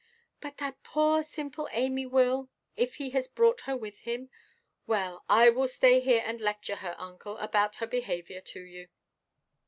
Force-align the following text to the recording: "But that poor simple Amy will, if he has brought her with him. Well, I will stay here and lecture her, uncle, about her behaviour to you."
"But 0.39 0.57
that 0.57 0.81
poor 0.81 1.21
simple 1.21 1.69
Amy 1.71 2.07
will, 2.07 2.49
if 2.75 2.95
he 2.95 3.11
has 3.11 3.27
brought 3.27 3.61
her 3.69 3.77
with 3.77 3.99
him. 3.99 4.31
Well, 4.87 5.23
I 5.29 5.51
will 5.51 5.67
stay 5.67 5.99
here 5.99 6.23
and 6.25 6.41
lecture 6.41 6.77
her, 6.77 6.95
uncle, 6.97 7.37
about 7.37 7.75
her 7.75 7.85
behaviour 7.85 8.41
to 8.41 8.61
you." 8.61 8.87